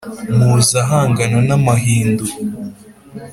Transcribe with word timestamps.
muzi 0.37 0.73
ahangana 0.83 1.37
n'amahindu 1.47 2.25